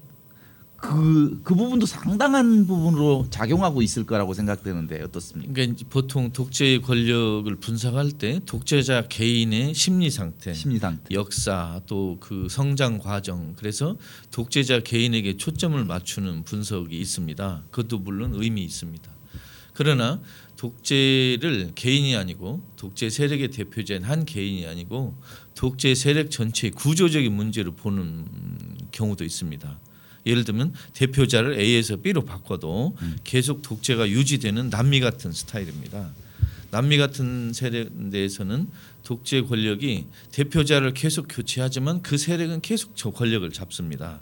[0.77, 5.51] 그, 그 부분도 상당한 부분으로 작용하고 있을 거라고 생각되는데 어떻습니까?
[5.53, 11.13] 그러니까 보통 독재의 권력을 분석할 때 독재자 개인의 심리 상태, 심리 상태.
[11.13, 13.97] 역사 또 그 성장 과정 그래서
[14.31, 17.63] 독재자 개인에게 초점을 맞추는 분석이 있습니다.
[17.71, 19.09] 그것도 물론 의미 있습니다.
[19.73, 20.19] 그러나
[20.55, 25.15] 독재를 개인이 아니고 독재 세력의 대표자인 한 개인이 아니고
[25.55, 28.25] 독재 세력 전체의 구조적인 문제를 보는
[28.91, 29.79] 경우도 있습니다.
[30.27, 36.13] 예를 들면 대표자를 A에서 B로 바꿔도 계속 독재가 유지되는 남미 같은 스타일입니다.
[36.69, 38.69] 남미 같은 세력에서는
[39.03, 44.21] 독재 권력이 대표자를 계속 교체하지만 그 세력은 계속 저 권력을 잡습니다.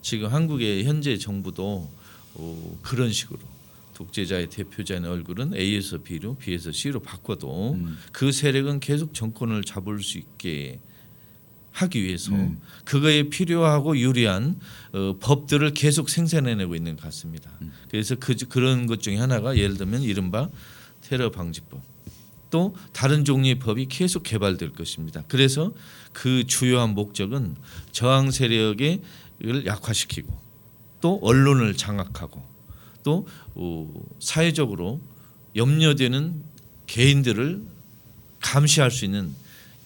[0.00, 1.90] 지금 한국의 현재 정부도
[2.34, 3.40] 어, 그런 식으로
[3.94, 7.98] 독재자의 대표자의 얼굴은 A에서 B로 B에서 C로 바꿔도 음.
[8.10, 10.80] 그 세력은 계속 정권을 잡을 수 있게
[11.72, 12.60] 하기 위해서 음.
[12.84, 14.58] 그거에 필요하고 유리한
[14.92, 17.50] 어, 법들을 계속 생산해내고 있는 것 같습니다.
[17.88, 20.48] 그래서 그 그런 것 중에 하나가 예를 들면 이른바
[21.00, 21.82] 테러 방지법
[22.50, 25.24] 또 다른 종류의 법이 계속 개발될 것입니다.
[25.26, 25.72] 그래서
[26.12, 27.56] 그 주요한 목적은
[27.92, 29.00] 저항 세력을
[29.66, 30.38] 약화시키고
[31.00, 32.42] 또 언론을 장악하고
[33.02, 35.00] 또 어, 사회적으로
[35.56, 36.42] 염려되는
[36.86, 37.62] 개인들을
[38.40, 39.34] 감시할 수 있는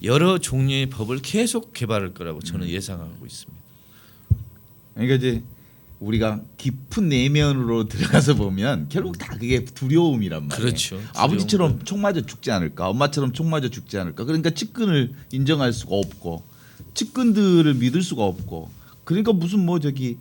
[0.03, 3.63] 여러 종류의 법을 계속 개발할 거라고 저는 예상하고 있습니다.
[4.95, 5.43] 그러니까 이제
[6.01, 10.67] 우리가 깊은 내면으로 들어가서 보면 결국 다 그게 두려움이란 말이에요.
[10.67, 11.01] 그렇죠.
[11.15, 14.25] 아버지처럼 총 맞아 죽지 않을까, 엄마처럼 총 맞아 죽지 않을까.
[14.25, 16.43] 그러니까 측근을 인정할 수가 없고,
[16.93, 18.71] 측근들을 믿을 수가 없고,
[19.05, 20.19] 그러니까 무슨 뭐 저기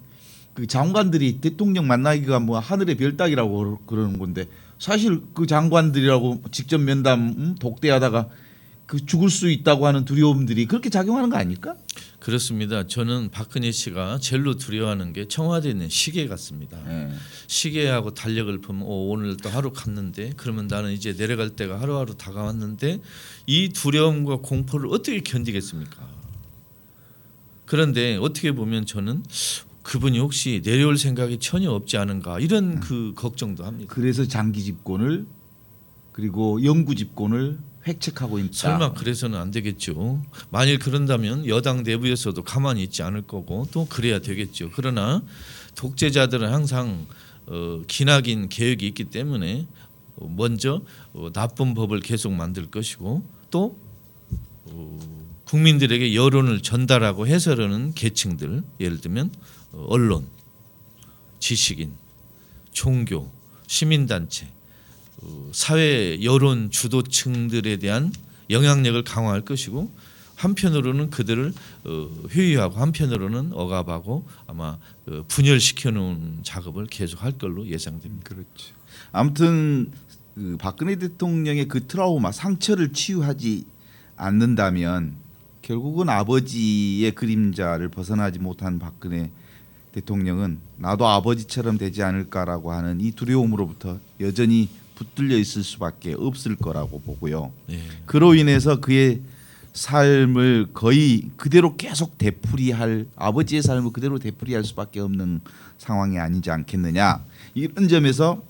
[0.54, 4.48] 그 장관들이 대통령 만나기가 뭐 하늘의 별 따기라고 그러는 건데
[4.80, 8.30] 사실 그 장관들이라고 직접 면담 음, 독대하다가
[8.86, 11.76] 그 죽을 수 있다고 하는 두려움들이 그렇게 작용하는 거 아닐까?
[12.20, 12.88] 그렇습니다.
[12.88, 16.78] 저는 박근혜 씨가 제일로 두려워하는 게 청와대에 있는 시계 같습니다.
[16.88, 17.12] 예.
[17.48, 23.02] 시계하고 달력을 보면 어, 오늘 또 하루 갔는데 그러면 나는 이제 내려갈 때가 하루하루 다가왔는데
[23.48, 26.08] 이 두려움과 공포를 어떻게 견디겠습니까?
[27.66, 29.24] 그런데 어떻게 보면 저는
[29.82, 33.94] 그분이 혹시 내려올 생각이 전혀 없지 않은가 이런 그 걱정도 합니다.
[33.94, 35.26] 그래서 장기 집권을
[36.12, 38.54] 그리고 영구 집권을 획책하고 있다.
[38.54, 40.24] 설마 그래서는 안 되겠죠.
[40.50, 44.72] 만일 그런다면 여당 내부에서도 가만히 있지 않을 거고 또 그래야 되겠죠.
[44.74, 45.22] 그러나
[45.76, 47.06] 독재자들은 항상
[47.48, 49.68] 어, 기나긴 계획이 있기 때문에
[50.16, 50.82] 어, 먼저
[51.14, 53.78] 어, 나쁜 법을 계속 만들 것이고 또
[54.66, 55.00] 어,
[55.46, 59.32] 국민들에게 여론을 전달하고 해설하는 계층들 예를 들면
[59.74, 60.28] 어, 언론,
[61.40, 61.94] 지식인,
[62.72, 63.32] 종교,
[63.68, 64.65] 시민단체 어,
[65.52, 68.12] 사회 여론 주도층들에 대한
[68.50, 69.92] 영향력을 강화할 것이고
[70.36, 71.54] 한편으로는 그들을
[71.86, 78.24] 어, 회유하고 한편으로는 억압하고 아마 어, 분열시켜 놓은 작업을 계속 할 걸로 예상됩니다.
[78.24, 78.76] 그렇죠.
[79.12, 79.92] 아무튼
[80.36, 83.66] 그 박근혜 대통령의 그 트라우마 상처를 치유하지
[84.18, 85.16] 않는다면
[85.62, 89.32] 결국은 아버지의 그림자를 벗어나지 못한 박근혜
[89.94, 97.52] 대통령은 나도 아버지처럼 되지 않을까라고 하는 이 두려움으로부터 여전히 붙들려 있을 수밖에 없을 거라고 보고요.
[97.70, 97.82] 예.
[98.06, 99.22] 그로 인해서 그의
[99.74, 105.42] 삶을 거의 그대로 계속 되풀이할 아버지의 삶을 그대로 되풀이할 수밖에 없는
[105.78, 108.42] 상황이 아니지 않겠느냐 이런 점에서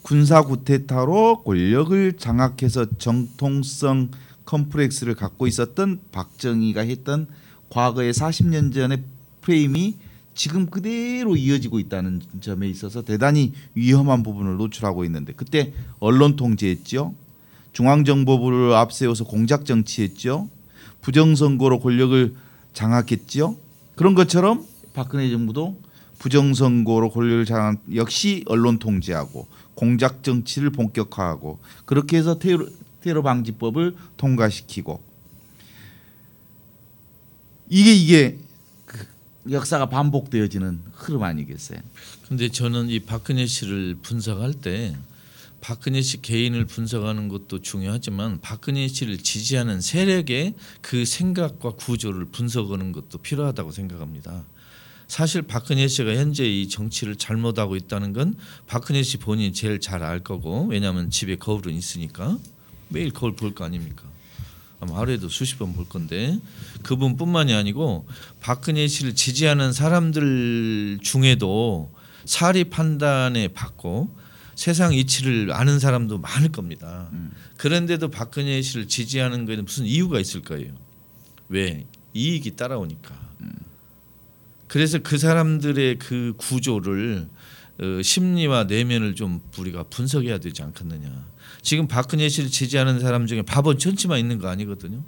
[0.00, 4.10] 군사 구테타로 권력을 장악해서 정통성
[4.46, 7.28] 컴플렉스를 갖고 있었던 박정희가 했던
[7.68, 9.02] 과거의 40년 전의
[9.42, 9.96] 프레임이
[10.34, 17.14] 지금 그대로 이어지고 있다는 점에 있어서 대단히 위험한 부분을 노출하고 있는데 그때 언론 통제했죠.
[17.72, 20.48] 중앙정보부를 앞세워서 공작 정치했죠.
[21.00, 22.34] 부정선거로 권력을
[22.72, 23.56] 장악했죠.
[23.96, 24.64] 그런 것처럼
[24.94, 25.76] 박근혜 정부도
[26.18, 32.66] 부정선거로 권력을 장악 역시 언론 통제하고 공작 정치를 본격화하고 그렇게 해서 테러,
[33.00, 35.02] 테러 방지법을 통과시키고
[37.68, 38.41] 이게 이게 그
[39.50, 41.80] 역사가 반복되어지는 흐름 아니겠어요?
[42.28, 44.96] 근데 저는 이 박근혜 씨를 분석할 때
[45.60, 53.18] 박근혜 씨 개인을 분석하는 것도 중요하지만 박근혜 씨를 지지하는 세력의 그 생각과 구조를 분석하는 것도
[53.18, 54.44] 필요하다고 생각합니다.
[55.08, 58.34] 사실 박근혜 씨가 현재 이 정치를 잘못하고 있다는 건
[58.66, 62.38] 박근혜 씨 본인이 제일 잘 알 거고 왜냐하면 집에 거울은 있으니까
[62.88, 64.04] 매일 거울 볼 거 아닙니까?
[64.82, 66.40] 아마 하루에도 수십 번 볼 건데
[66.82, 68.04] 그분뿐만이 아니고
[68.40, 71.92] 박근혜 씨를 지지하는 사람들 중에도
[72.24, 74.12] 사리 판단에 받고
[74.56, 77.08] 세상 이치를 아는 사람도 많을 겁니다.
[77.58, 80.72] 그런데도 박근혜 씨를 지지하는 것에는 무슨 이유가 있을 거예요.
[81.48, 83.14] 왜 이익이 따라오니까.
[84.66, 87.28] 그래서 그 사람들의 그 구조를
[87.80, 91.31] 어, 심리와 내면을 좀 우리가 분석해야 되지 않겠느냐.
[91.60, 95.02] 지금 박근혜 씨를 지지하는 사람 중에 바보 천치만 있는 거 아니거든요.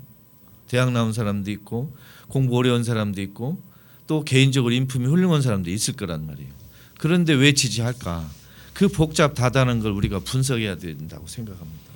[0.69, 1.97] 대학 나온 사람도 있고
[2.29, 3.63] 공부 오래 한 사람도 있고
[4.07, 6.51] 또 개인적으로 인품이 훌륭한 사람도 있을 거란 말이에요.
[6.99, 8.29] 그런데 왜 지지할까?
[8.73, 11.95] 그 복잡 다단한 걸 우리가 분석해야 된다고 생각합니다.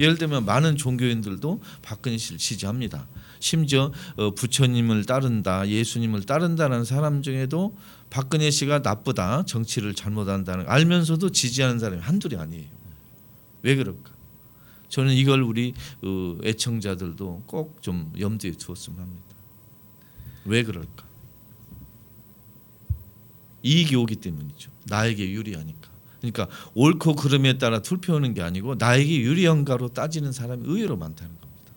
[0.00, 3.06] 예를 들면 많은 종교인들도 박근혜 씨를 지지합니다.
[3.40, 7.76] 심지어 어, 부처님을 따른다, 예수님을 따른다는 사람 중에도
[8.10, 12.77] 박근혜 씨가 나쁘다, 정치를 잘못한다는 걸 알면서도 지지하는 사람이 한둘이 아니에요.
[13.68, 14.12] 왜 그럴까?
[14.88, 19.26] 저는 이걸 우리 어, 애청자들도 꼭 좀 염두에 두었으면 합니다.
[20.46, 21.06] 왜 그럴까?
[23.62, 24.70] 이익이 오기 때문이죠.
[24.86, 25.90] 나에게 유리하니까.
[26.20, 31.72] 그러니까 옳고 그름에 따라 투표하는 게 아니고 나에게 유리한가로 따지는 사람이 의외로 많다는 겁니다.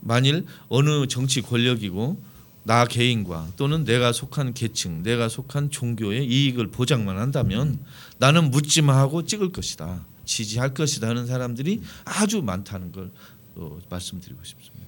[0.00, 2.22] 만일 어느 정치 권력이고
[2.62, 7.84] 나 개인과 또는 내가 속한 계층, 내가 속한 종교의 이익을 보장만 한다면
[8.18, 10.06] 나는 묻지마 하고 찍을 것이다.
[10.24, 13.10] 지지할 것이다 하는 사람들이 아주 많다는 걸
[13.56, 14.86] 어, 말씀드리고 싶습니다.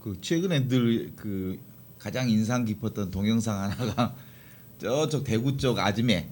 [0.00, 1.58] 그 최근에 늘 그
[1.98, 4.14] 가장 인상 깊었던 동영상 하나가
[4.78, 6.28] 저쪽 대구 쪽 아줌에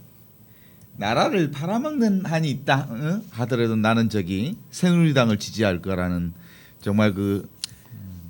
[0.97, 3.23] 나라를 팔아먹는 한이 있다 응?
[3.31, 6.33] 하더라도 나는 저기 새누리당을 지지할 거라는
[6.83, 7.49] 정말 그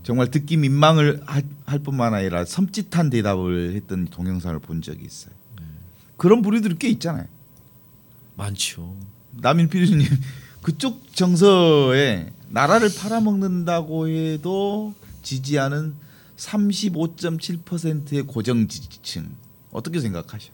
[0.02, 5.32] 정말 듣기 민망을 할, 할 뿐만 아니라 섬찟한 대답을 했던 동영상을 본 적이 있어요.
[6.16, 7.26] 그런 부류들이 꽤 있잖아요.
[8.36, 8.96] 많죠.
[9.32, 10.06] 남인 피디님
[10.62, 15.94] 그쪽 정서에 나라를 팔아먹는다고 해도 지지하는
[16.36, 19.34] 35.7%의 고정 지지층
[19.70, 20.52] 어떻게 생각하셔?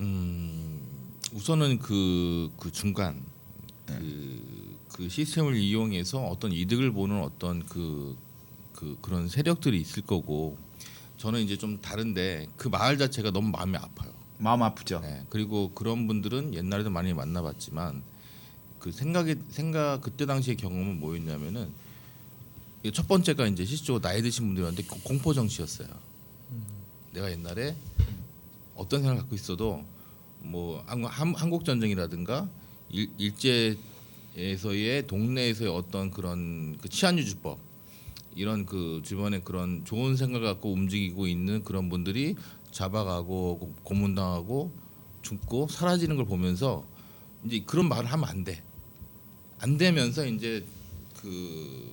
[0.00, 0.80] 음,
[1.32, 3.22] 우선은 그, 그 중간
[3.86, 8.16] 그, 그 시스템을 이용해서 어떤 이득을 보는 어떤 그,
[8.74, 10.56] 그 그런 세력들이 있을 거고
[11.18, 14.11] 저는 이제 좀 다른데 그 마을 자체가 너무 마음이 아파요.
[14.42, 14.98] 마음 아프죠.
[15.00, 18.02] 네, 그리고 그런 분들은 옛날에도 많이 만나봤지만
[18.80, 21.70] 그 생각이 생각 그때 당시의 경험은 뭐였냐면은
[22.92, 25.86] 첫 번째가 이제 실제로 나이 드신 분들한테 고- 공포 정치였어요.
[27.12, 27.76] 내가 옛날에
[28.74, 29.84] 어떤 생각을 갖고 있어도
[30.40, 32.48] 뭐 한- 한국 전쟁이라든가
[32.90, 37.60] 일, 일제에서의 동네에서의 어떤 그런 그 치안 유지법
[38.34, 42.34] 이런 그 주변에 그런 좋은 생각을 갖고 움직이고 있는 그런 분들이
[42.72, 44.72] 잡아가고 고- 고문당하고
[45.22, 46.84] 죽고 사라지는 걸 보면서
[47.44, 48.62] 이제 그런 말을 하면 안 돼.
[49.60, 50.64] 안 되면서 이제
[51.20, 51.92] 그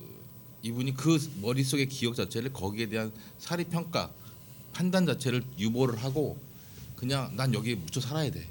[0.62, 4.10] 이분이 그 머릿속의 기억 자체를 거기에 대한 사리 평가
[4.72, 6.36] 판단 자체를 유보를 하고
[6.96, 8.48] 그냥 난 여기에 묻혀 살아야 돼.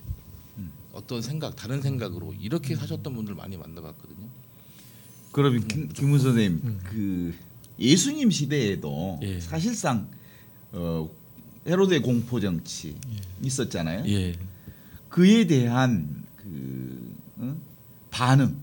[0.92, 4.28] 어떤 생각 다른 생각으로 이렇게 사셨던 분들 많이 만나봤거든요.
[5.32, 7.36] 그럼 김, 김훈 선생님 그
[7.78, 9.40] 예수님 시대에도 예.
[9.40, 10.10] 사실상
[10.72, 11.08] 어,
[11.68, 12.96] 헤로데 공포 정치
[13.42, 14.04] 있었잖아요.
[14.08, 14.36] 예.
[15.10, 17.56] 그에 대한 그 어?
[18.12, 18.56] 반응,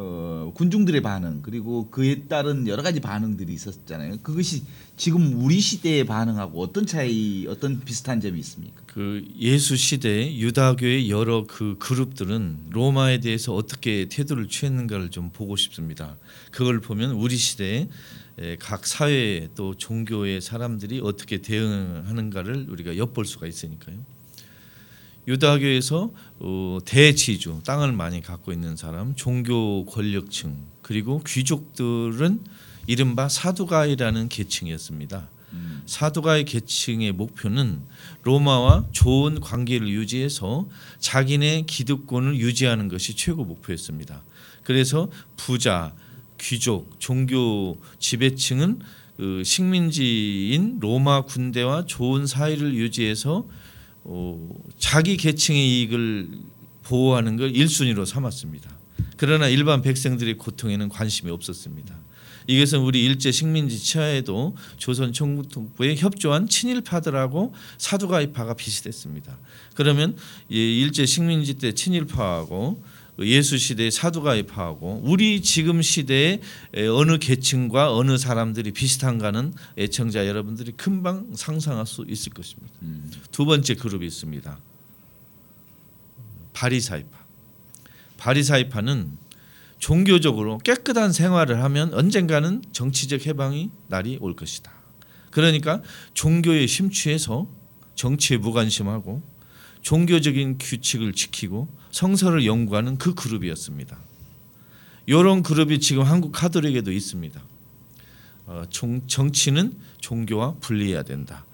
[0.00, 4.18] 어, 군중들의 반응 그리고 그에 따른 여러 가지 반응들이 있었잖아요.
[4.22, 4.62] 그것이
[4.96, 8.80] 지금 우리 시대의 반응하고 어떤 차이, 어떤 비슷한 점이 있습니까?
[8.86, 16.16] 그 예수 시대 유다교의 여러 그 그룹들은 로마에 대해서 어떻게 태도를 취했는가를 좀 보고 싶습니다.
[16.52, 17.88] 그걸 보면 우리 시대에
[18.38, 23.96] 에, 각 사회 또 종교의 사람들이 어떻게 대응하는가를 우리가 엿볼 수가 있으니까요.
[25.28, 26.10] 유다교에서
[26.40, 32.40] 어, 대지주 땅을 많이 갖고 있는 사람, 종교 권력층 그리고 귀족들은
[32.86, 35.28] 이른바 사두가이라는 계층이었습니다.
[35.86, 37.80] 사두가의 계층의 목표는
[38.22, 40.68] 로마와 좋은 관계를 유지해서
[40.98, 44.22] 자기네 기득권을 유지하는 것이 최고 목표였습니다.
[44.62, 45.94] 그래서 부자,
[46.38, 48.80] 귀족, 종교 지배층은
[49.16, 53.46] 그 식민지인 로마 군대와 좋은 사이를 유지해서
[54.10, 54.48] 어,
[54.78, 56.30] 자기 계층의 이익을
[56.82, 58.70] 보호하는 걸 1순위로 삼았습니다.
[59.18, 61.94] 그러나 일반 백성들의 고통에는 관심이 없었습니다.
[62.46, 69.38] 이것은 우리 일제 식민지 치하에도 조선 총독부에 협조한 친일파들하고 사두가이파가 비슷했습니다.
[69.74, 70.16] 그러면
[70.48, 72.82] 이 일제 식민지 때 친일파하고
[73.20, 76.40] 예수 시대의 사두가이파하고 우리 지금 시대의
[76.94, 82.72] 어느 계층과 어느 사람들이 비슷한가는 애청자 여러분들이 금방 상상할 수 있을 것입니다.
[83.32, 84.58] 두 번째 그룹이 있습니다.
[86.52, 87.18] 바리사이파.
[88.18, 89.18] 바리사이파는
[89.78, 94.72] 종교적으로 깨끗한 생활을 하면 언젠가는 정치적 해방이 날이 올 것이다.
[95.30, 95.82] 그러니까
[96.14, 97.48] 종교에 심취해서
[97.94, 99.22] 정치에 무관심하고
[99.88, 103.98] 종교적인 규칙을 지키고 성서를 연구하는 그 그룹이었습니다.
[105.06, 107.42] 이런 그룹이 지금 한국 카톨릭에도 있습니다.
[108.44, 109.72] 어, 종, 정치는
[110.02, 111.46] 종교와 분리해야 된다.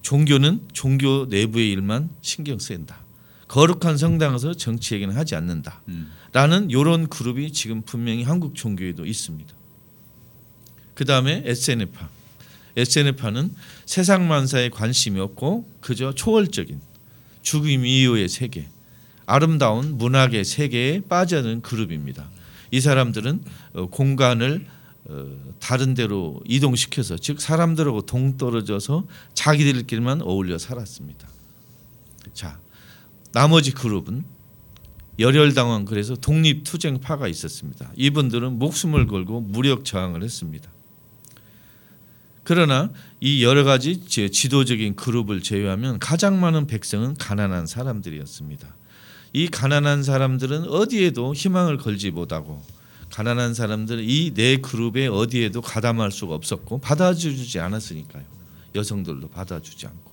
[0.00, 3.00] 종교는 종교 내부의 일만 신경 쓴다.
[3.48, 5.82] 거룩한 성당에서 정치 얘기는 하지 않는다.
[5.88, 6.10] 음.
[6.32, 9.54] 라는 이런 그룹이 지금 분명히 한국 종교에도 있습니다.
[10.94, 12.08] 그 다음에 SNF파.
[12.78, 13.54] SNF파는
[13.84, 16.93] 세상 만사에 관심이 없고 그저 초월적인
[17.44, 18.66] 죽음 이후의 세계,
[19.26, 22.28] 아름다운 문학의 세계에 빠져든 그룹입니다.
[22.72, 24.66] 이 사람들은 어, 공간을
[25.06, 25.26] 어,
[25.60, 31.28] 다른 데로 이동시켜서 즉 사람들하고 동떨어져서 자기들끼리만 어울려 살았습니다.
[32.32, 32.58] 자,
[33.32, 34.24] 나머지 그룹은
[35.18, 37.92] 열혈당원 그래서 독립투쟁파가 있었습니다.
[37.96, 40.73] 이분들은 목숨을 걸고 무력 저항을 했습니다.
[42.44, 42.90] 그러나
[43.20, 48.74] 이 여러 가지 지- 지도적인 그룹을 제외하면 가장 많은 백성은 가난한 사람들이었습니다.
[49.32, 52.62] 이 가난한 사람들은 어디에도 희망을 걸지 못하고
[53.10, 58.22] 가난한 사람들은 이 네 그룹에 어디에도 가담할 수가 없었고 받아주지 않았으니까요.
[58.74, 60.12] 여성들도 받아주지 않고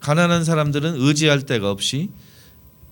[0.00, 2.10] 가난한 사람들은 의지할 데가 없이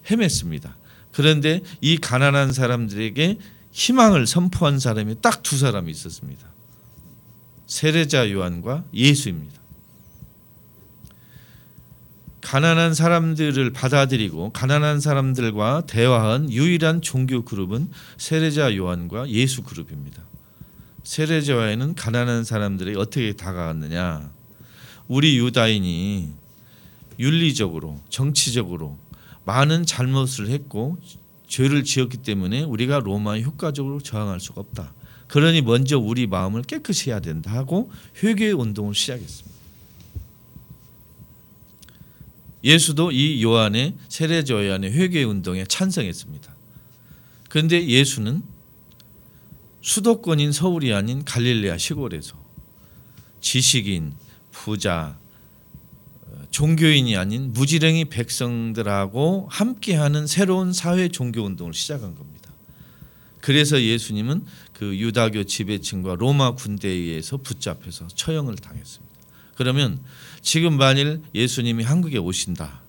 [0.06, 0.74] 헤맸습니다.
[1.12, 3.38] 그런데 이 가난한 사람들에게
[3.72, 6.48] 희망을 선포한 사람이 딱 두 사람이 있었습니다.
[7.70, 9.60] 세례자 요한과 예수입니다.
[12.40, 20.20] 가난한 사람들을 받아들이고 가난한 사람들과 대화한 유일한 종교 그룹은 세례자 요한과 예수 그룹입니다.
[21.04, 24.32] 세례자 요한은 가난한 사람들에게 어떻게 다가갔느냐?
[25.06, 26.28] 우리 유다인이
[27.20, 28.98] 윤리적으로 정치적으로
[29.44, 30.98] 많은 잘못을 했고
[31.46, 34.92] 죄를 지었기 때문에 우리가 로마에 효과적으로 저항할 수가 없다.
[35.30, 37.90] 그러니 먼저 우리 마음을 깨끗이 해야 된다 하고
[38.22, 39.60] 회개 운동을 시작했습니다.
[42.64, 46.52] 예수도 이 요한의 세례자 요한의 회개 운동에 찬성했습니다.
[47.48, 48.42] 그런데 예수는
[49.82, 52.36] 수도권인 서울이 아닌 갈릴레아 시골에서
[53.40, 54.14] 지식인,
[54.50, 55.16] 부자,
[56.26, 62.50] 어, 종교인이 아닌 무지랭이 백성들하고 함께하는 새로운 사회 종교 운동을 시작한 겁니다.
[63.40, 64.44] 그래서 예수님은
[64.80, 69.14] 그 유다교 지배층과 로마 군대에 의해서 붙잡혀서 처형을 당했습니다.
[69.54, 70.00] 그러면
[70.40, 72.80] 지금 만일 예수님이 한국에 오신다.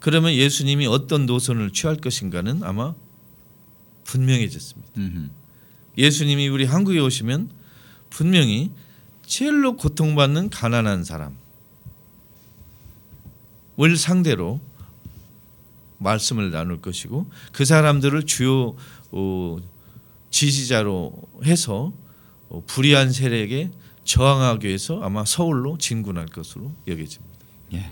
[0.00, 2.96] 그러면 예수님이 어떤 노선을 취할 것인가는 아마
[4.02, 4.90] 분명해졌습니다.
[4.96, 5.30] 음흠.
[5.98, 7.52] 예수님이 우리 한국에 오시면
[8.10, 8.72] 분명히
[9.24, 11.36] 제일로 고통받는 가난한 사람을
[13.96, 14.60] 상대로
[15.98, 18.74] 말씀을 나눌 것이고 그 사람들을 주요
[19.12, 19.58] 어,
[20.30, 21.12] 지지자로
[21.44, 21.92] 해서
[22.48, 23.70] 어, 불의한 세력에
[24.04, 27.38] 저항하기 위해서 아마 서울로 진군할 것으로 여겨집니다.
[27.74, 27.90] 예.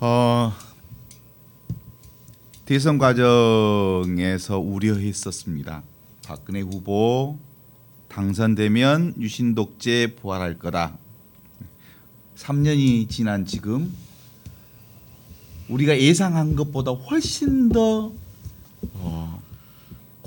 [0.00, 0.52] 어,
[2.64, 5.82] 대선 과정에서 우려했었습니다.
[6.26, 7.38] 박근혜 후보
[8.08, 10.98] 당선되면 유신 독재 부활할 거다.
[12.36, 13.92] 3년이 지난 지금
[15.68, 18.12] 우리가 예상한 것보다 훨씬 더
[18.94, 19.37] 어,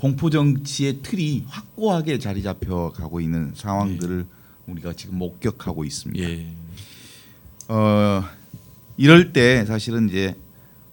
[0.02, 4.26] 공포 정치의 틀이 확고하게 자리 잡혀 가고 있는 상황들을
[4.66, 6.28] 우리가 지금 목격하고 있습니다.
[6.28, 6.52] 예.
[7.68, 8.24] 어
[8.96, 10.34] 이럴 때 사실은 이제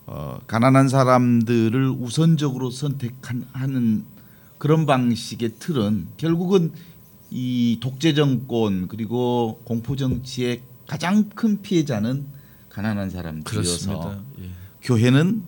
[0.06, 4.06] 어, 가난한 사람들을 우선적으로 선택하는
[4.60, 6.72] 그런 방식의 틀은 결국은
[7.32, 12.28] 이 독재 정권 그리고 공포 정치의 가장 큰 피해자는
[12.70, 14.24] 가난한 사람들이어서.
[14.42, 14.50] 예.
[14.84, 15.42] 교회는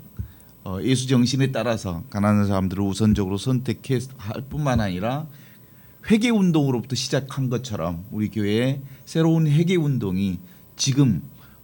[0.64, 4.01] 어, 예수 정신에 따라서 가난한 사람들을 우선적으로 선택할
[4.49, 5.26] 뿐만 아니라
[6.09, 10.38] 회개 운동으로부터 시작한 것처럼 우리 교회의 새로운 회개 운동이
[10.76, 11.24] 지금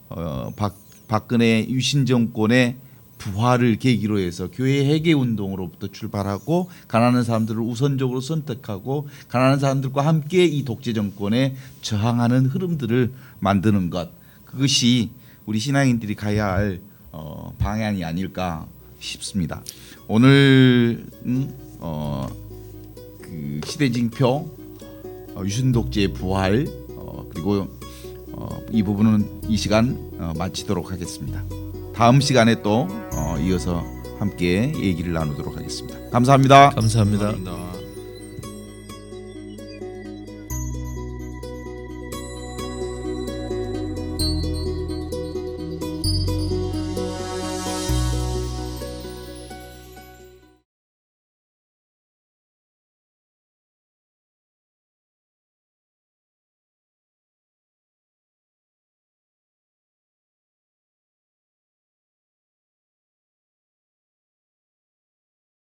[0.09, 0.75] 어, 박,
[1.07, 2.77] 박근혜 유신 정권의
[3.19, 10.63] 부활을 계기로 해서 교회 회개 운동으로부터 출발하고 가난한 사람들을 우선적으로 선택하고 가난한 사람들과 함께 이
[10.65, 14.09] 독재 정권에 저항하는 흐름들을 만드는 것.
[14.45, 15.11] 그것이
[15.45, 16.81] 우리 신앙인들이 가야 할
[17.11, 18.67] 어, 방향이 아닐까
[18.99, 19.63] 싶습니다.
[20.07, 22.27] 오늘은 어,
[23.21, 24.49] 그 시대징표
[25.35, 27.67] 어, 유신독재의 부활 어, 그리고
[28.31, 31.43] 어, 이 부분은 이 시간 어, 마치도록 하겠습니다.
[31.93, 33.83] 다음 시간에 또 어, 이어서
[34.19, 36.09] 함께 얘기를 나누도록 하겠습니다.
[36.09, 36.69] 감사합니다.
[36.71, 37.31] 감사합니다.
[37.31, 37.76] 감사합니다.